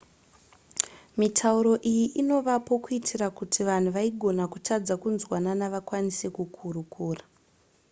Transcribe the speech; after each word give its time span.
mitauro 1.19 1.73
iyi 1.91 2.05
inovapo 2.21 2.73
kuitira 2.83 3.27
kuti 3.39 3.59
vanhu 3.69 3.89
vaigona 3.95 4.43
kutadza 4.53 4.93
kunzwanana 5.01 5.65
vakwanise 5.73 6.27
kukurukura 6.35 7.23